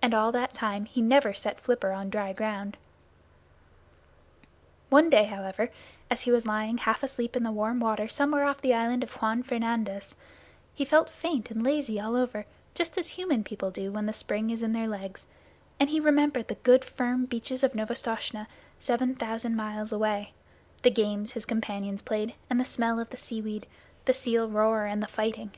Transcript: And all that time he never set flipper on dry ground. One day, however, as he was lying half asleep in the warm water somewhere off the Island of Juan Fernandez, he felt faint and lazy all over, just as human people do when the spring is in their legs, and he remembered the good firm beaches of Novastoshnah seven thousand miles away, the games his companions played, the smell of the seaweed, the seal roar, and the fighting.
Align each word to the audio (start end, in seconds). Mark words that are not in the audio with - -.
And 0.00 0.14
all 0.14 0.32
that 0.32 0.54
time 0.54 0.86
he 0.86 1.02
never 1.02 1.34
set 1.34 1.60
flipper 1.60 1.92
on 1.92 2.08
dry 2.08 2.32
ground. 2.32 2.78
One 4.88 5.10
day, 5.10 5.24
however, 5.24 5.68
as 6.10 6.22
he 6.22 6.30
was 6.30 6.46
lying 6.46 6.78
half 6.78 7.02
asleep 7.02 7.36
in 7.36 7.42
the 7.42 7.52
warm 7.52 7.78
water 7.78 8.08
somewhere 8.08 8.44
off 8.46 8.62
the 8.62 8.72
Island 8.72 9.02
of 9.02 9.12
Juan 9.12 9.42
Fernandez, 9.42 10.16
he 10.74 10.86
felt 10.86 11.10
faint 11.10 11.50
and 11.50 11.62
lazy 11.62 12.00
all 12.00 12.16
over, 12.16 12.46
just 12.74 12.96
as 12.96 13.08
human 13.08 13.44
people 13.44 13.70
do 13.70 13.92
when 13.92 14.06
the 14.06 14.14
spring 14.14 14.48
is 14.48 14.62
in 14.62 14.72
their 14.72 14.88
legs, 14.88 15.26
and 15.78 15.90
he 15.90 16.00
remembered 16.00 16.48
the 16.48 16.54
good 16.54 16.82
firm 16.82 17.26
beaches 17.26 17.62
of 17.62 17.74
Novastoshnah 17.74 18.46
seven 18.80 19.14
thousand 19.14 19.54
miles 19.54 19.92
away, 19.92 20.32
the 20.80 20.90
games 20.90 21.32
his 21.32 21.44
companions 21.44 22.00
played, 22.00 22.32
the 22.50 22.64
smell 22.64 22.98
of 22.98 23.10
the 23.10 23.18
seaweed, 23.18 23.66
the 24.06 24.14
seal 24.14 24.48
roar, 24.48 24.86
and 24.86 25.02
the 25.02 25.06
fighting. 25.06 25.50